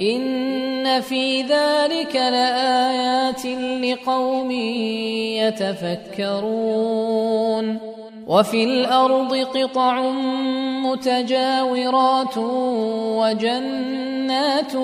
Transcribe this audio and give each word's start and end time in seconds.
إن 0.00 1.00
في 1.00 1.42
ذلك 1.42 2.16
لآيات 2.16 3.46
لقوم 3.84 4.50
يتفكرون 6.20 7.78
وفي 8.26 8.64
الأرض 8.64 9.34
قطع 9.34 10.10
متجاورات 10.82 12.38
وجنات 13.18 14.76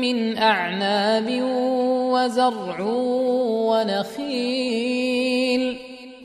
من 0.00 0.38
أعناب 0.38 1.42
وزرع 2.12 2.80
ونخيل 3.70 5.27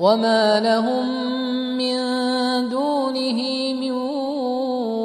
وما 0.00 0.60
لهم 0.60 1.06
من 1.76 1.98
دونه 2.68 3.40
من 3.74 3.92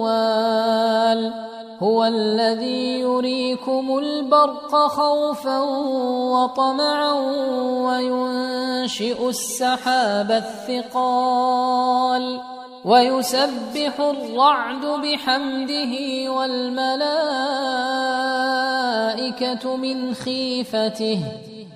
وال 0.07 1.33
هو 1.83 2.06
الذي 2.06 3.00
يريكم 3.00 3.97
البرق 3.97 4.75
خوفا 4.88 5.59
وطمعا 6.31 7.13
وينشئ 7.88 9.30
السحاب 9.30 10.31
الثقال 10.71 12.39
ويسبح 12.86 14.00
الرعد 14.00 14.86
بحمده 14.86 15.94
والملائكه 16.31 17.06
من 19.75 20.13
خيفته 20.13 21.19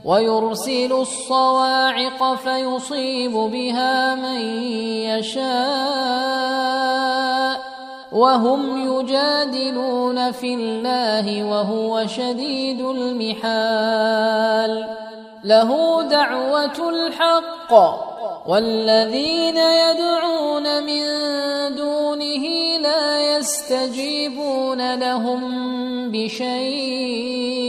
ويرسل 0.06 0.94
الصواعق 0.94 2.36
فيصيب 2.36 3.32
بها 3.32 4.16
من 4.16 4.42
يشاء 5.12 6.40
وهم 8.12 8.62
يجادلون 9.00 10.32
في 10.32 10.54
الله 10.54 11.44
وهو 11.44 12.08
شديد 12.08 12.82
المحال. 12.82 14.10
له 15.44 16.02
دعوة 16.04 16.90
الحق 16.90 17.74
والذين 18.48 19.58
يدعون 19.58 20.84
من 20.84 21.04
دونه 21.76 22.46
لا 22.82 23.38
يستجيبون 23.38 24.96
لهم 24.96 25.42
بشيء. 26.12 27.69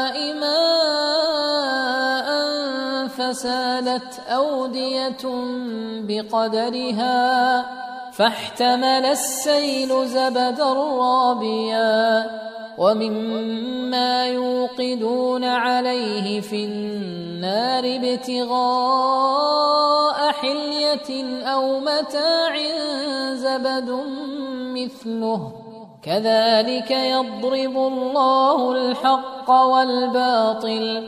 فسالت 3.31 4.19
أودية 4.27 5.23
بقدرها 6.07 7.65
فاحتمل 8.11 9.05
السيل 9.05 10.07
زبدا 10.07 10.73
رابيا 10.73 12.29
ومما 12.77 14.27
يوقدون 14.27 15.43
عليه 15.43 16.41
في 16.41 16.65
النار 16.65 17.83
ابتغاء 17.85 18.61
حلية 20.31 21.43
أو 21.43 21.79
متاع 21.79 22.57
زبد 23.33 23.89
مثله. 24.75 25.51
كذلك 26.03 26.91
يضرب 26.91 27.77
الله 27.77 28.71
الحق 28.71 29.51
والباطل. 29.51 31.07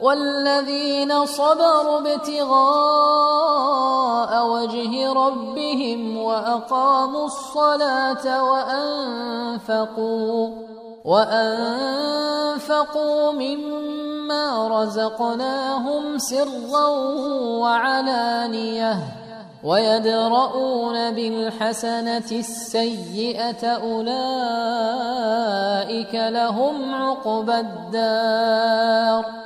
والذين 0.00 1.26
صبروا 1.26 1.98
ابتغاء 1.98 3.56
وجه 4.48 5.12
ربهم 5.12 6.16
واقاموا 6.16 7.26
الصلاه 7.26 8.44
وانفقوا 9.64 10.50
وانفقوا 11.04 12.52
مما 13.32 14.68
رزقناهم 14.68 16.18
سرا 16.18 16.86
وعلانيه 17.60 18.98
ويدرؤون 19.64 21.10
بالحسنة 21.10 22.30
السيئة 22.32 23.66
أولئك 23.66 24.14
لهم 26.14 26.94
عقبى 26.94 27.60
الدار 27.60 29.45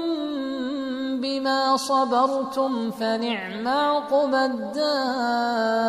بما 1.41 1.77
صبرتم 1.77 2.91
فنعم 2.91 3.67
عقبى 3.67 4.45
الدار. 4.45 5.81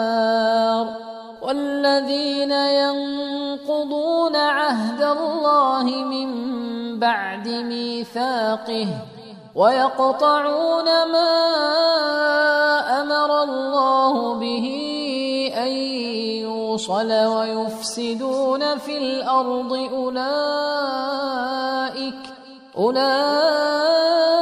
والذين 1.43 2.53
ينقضون 2.53 4.37
عهد 4.37 5.03
الله 5.03 5.83
من 5.85 6.29
بعد 6.99 7.49
ميثاقه 7.49 8.87
ويقطعون 9.55 10.85
ما 10.85 11.35
أمر 13.01 13.43
الله 13.43 14.35
به 14.35 14.67
أن 15.57 15.69
يوصل 16.49 17.13
ويفسدون 17.13 18.79
في 18.79 18.99
الأرض 18.99 19.73
أولئك 19.93 20.23
أولئك 22.79 24.42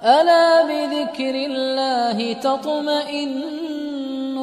ألا 0.05 0.63
بذكر 0.63 1.35
الله 1.35 2.33
تطمئن 2.33 3.33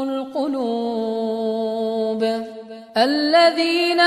القلوب. 0.10 2.22
الذين 2.98 4.00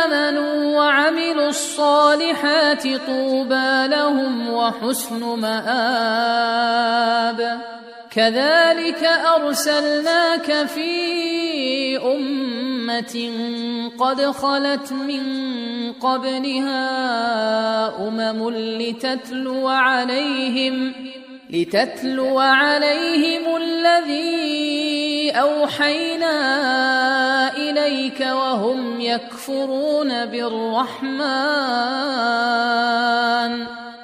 آمنوا 0.00 0.76
وعملوا 0.76 1.48
الصالحات 1.48 2.82
طوبى 2.82 3.86
لهم 3.86 4.52
وحسن 4.52 5.20
مآب. 5.20 6.80
كذلك 8.10 9.04
أرسلناك 9.36 10.66
في 10.66 11.96
قد 13.98 14.22
خلت 14.22 14.92
من 14.92 15.22
قبلها 15.92 16.78
أمم 18.08 18.50
لتتلو 18.50 19.68
عليهم 19.68 20.92
لتتلو 21.50 22.38
عليهم 22.38 23.56
الذي 23.56 25.30
أوحينا 25.30 26.36
إليك 27.56 28.20
وهم 28.20 29.00
يكفرون 29.00 30.26
بالرحمن. 30.26 31.12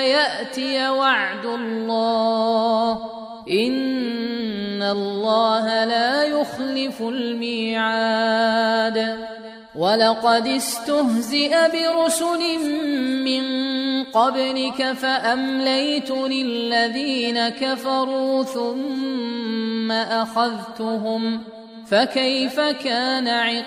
يأتي 0.00 0.88
وعد 0.88 1.44
الله. 1.44 2.92
إن 3.50 4.82
الله 4.82 5.84
لا 5.84 6.24
يخلف 6.24 7.02
الميعاد. 7.02 8.96
ولقد 9.76 10.46
استهزئ 10.46 11.56
برسل 11.72 12.58
من 13.24 13.44
قبلك 14.04 14.92
فأمليت 14.92 16.10
للذين 16.10 17.48
كفروا 17.48 18.42
ثم 18.42 19.92
أخذتهم. 19.92 21.40
فكيف 21.90 22.60
كان 22.60 23.28
عقاب؟ 23.28 23.66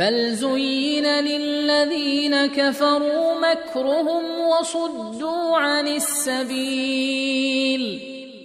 بل 0.00 0.34
زين 0.34 1.06
للذين 1.06 2.46
كفروا 2.46 3.34
مكرهم 3.40 4.24
وصدوا 4.40 5.56
عن 5.56 5.86
السبيل 5.86 7.30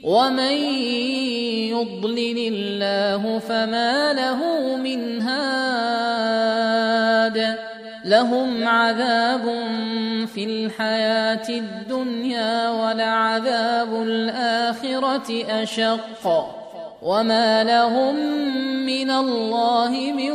ومن 0.03 0.53
يضلل 1.71 2.37
الله 2.53 3.39
فما 3.39 4.13
له 4.13 4.75
من 4.75 5.21
هاد 5.21 6.25
لهم 8.05 8.67
عذاب 8.67 9.43
في 10.35 10.43
الحياة 10.43 11.49
الدنيا 11.49 12.69
ولعذاب 12.69 14.03
الآخرة 14.03 15.43
أشق 15.63 16.64
وما 17.01 17.63
لهم 17.63 18.15
من 18.85 19.11
الله 19.11 19.89
من 20.17 20.31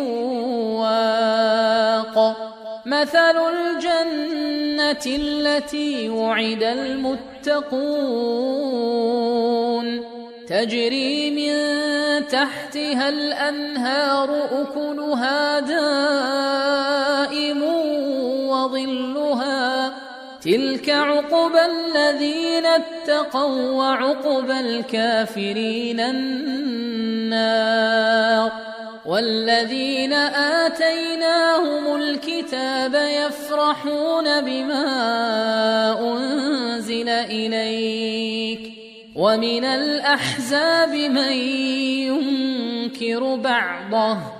واق 0.77 2.37
مثل 2.87 3.37
الجنه 3.37 5.07
التي 5.07 6.09
وعد 6.09 6.63
المتقون 6.63 7.91
تجري 10.49 11.31
من 11.31 11.55
تحتها 12.27 13.09
الانهار 13.09 14.31
اكلها 14.63 15.61
دائم 15.61 16.91
وظلها 18.49 19.90
تلك 20.45 20.91
عقبى 20.91 21.61
الذين 21.61 22.67
اتقوا 22.67 23.71
وعقبى 23.71 24.61
الكافرين 24.61 26.01
النار 26.01 27.71
والذين 29.07 30.13
اتيناهم 30.13 31.97
الكتاب 31.97 32.95
يفرحون 32.95 34.41
بما 34.41 34.87
انزل 36.01 37.09
اليك 37.09 38.73
ومن 39.17 39.65
الاحزاب 39.65 40.95
من 40.95 41.33
ينكر 42.07 43.35
بعضه 43.37 44.40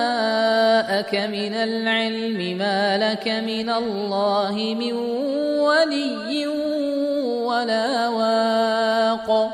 جاءك 1.01 1.29
من 1.29 1.53
العلم 1.53 2.57
ما 2.57 2.97
لك 2.97 3.27
من 3.27 3.69
الله 3.69 4.75
من 4.79 4.93
ولي 5.57 6.47
ولا 7.45 8.07
واق. 8.09 9.49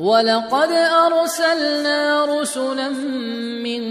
ولقد 0.00 0.72
أرسلنا 0.72 2.24
رسلا 2.24 2.88
من 3.64 3.82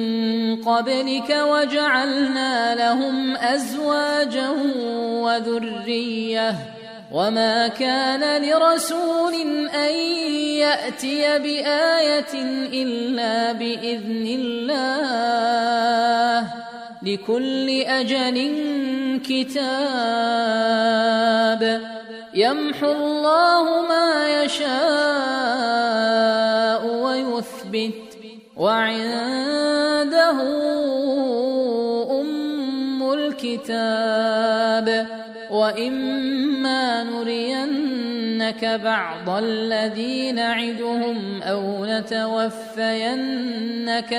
قبلك 0.62 1.30
وجعلنا 1.30 2.76
لهم 2.76 3.36
أزواجا 3.38 4.50
وذرية. 5.06 6.56
وما 7.12 7.68
كان 7.68 8.42
لرسول 8.42 9.34
أن 9.70 9.94
يأتي 10.58 11.40
بآية 11.40 12.34
إلا 12.74 13.52
بإذن 13.52 14.26
الله. 14.40 15.26
لكل 17.06 17.70
أجل 17.82 18.52
كتاب 19.26 20.56
يمحو 22.34 22.92
الله 22.92 23.88
ما 23.88 24.44
يشاء 24.44 24.66
ويثبت 27.04 28.18
وعنده 28.58 30.42
أم 32.22 33.14
الكتاب 33.14 35.08
وإما 35.52 37.04
نرينك 38.46 38.66
بعض 38.82 39.30
الذي 39.30 40.32
نعدهم 40.32 41.42
أو 41.44 41.86
نتوفينك 41.86 42.94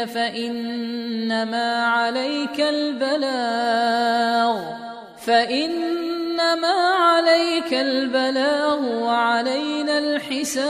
فإنما 0.04 1.86
عليك 1.86 2.60
البلاغ 2.60 4.06
فإنما 5.26 6.94
عليك 6.94 7.74
البلاغ 7.74 9.02
وعلينا 9.02 9.98
الحساب 9.98 10.66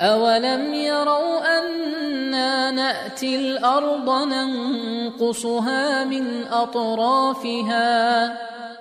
أولم 0.00 0.74
يروا 0.74 1.58
أنا 1.58 2.70
نأتي 2.70 3.36
الأرض 3.36 4.10
ننقصها 4.10 6.04
من 6.04 6.44
أطرافها 6.52 8.34